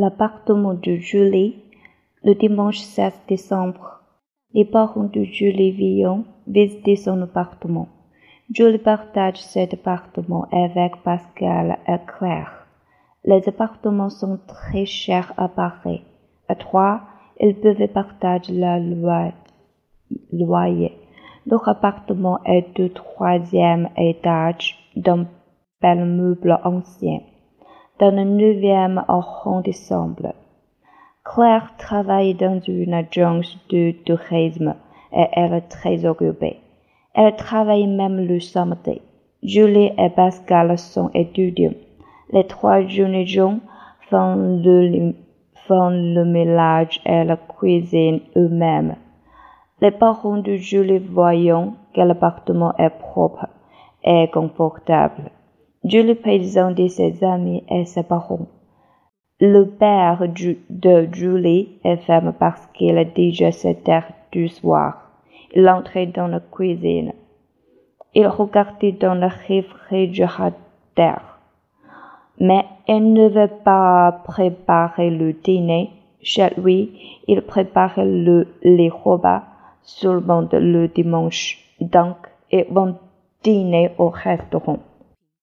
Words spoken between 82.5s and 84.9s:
ils vont dîner au restaurant.